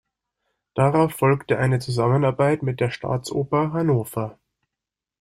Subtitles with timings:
[0.73, 4.39] Darauf folgt eine Zusammenarbeit mit der Staatsoper Hannover.